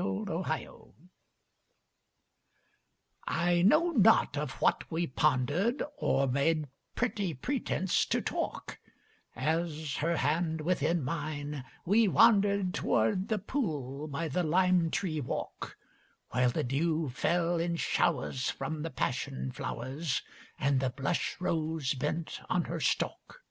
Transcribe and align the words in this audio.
6 0.00 0.06
Autoplay 0.06 0.94
I 3.26 3.60
KNOW 3.60 3.90
not 3.96 4.36
of 4.38 4.52
what 4.52 4.90
we 4.90 5.06
ponderŌĆÖd 5.06 5.82
Or 5.98 6.26
made 6.26 6.68
pretty 6.94 7.34
pretence 7.34 8.06
to 8.06 8.22
talk, 8.22 8.78
As, 9.36 9.96
her 9.96 10.16
hand 10.16 10.62
within 10.62 11.02
mine, 11.02 11.66
we 11.84 12.08
wanderŌĆÖd 12.08 12.70
TowŌĆÖrd 12.72 13.28
the 13.28 13.38
pool 13.40 14.08
by 14.08 14.26
the 14.26 14.42
lime 14.42 14.90
tree 14.90 15.20
walk, 15.20 15.76
While 16.30 16.48
the 16.48 16.64
dew 16.64 17.10
fell 17.10 17.58
in 17.60 17.76
showers 17.76 18.48
from 18.48 18.80
the 18.80 18.88
passion 18.90 19.52
flowers 19.52 20.22
And 20.58 20.80
the 20.80 20.88
blush 20.88 21.38
rose 21.42 21.92
bent 21.92 22.40
on 22.48 22.64
her 22.64 22.80
stalk. 22.80 23.44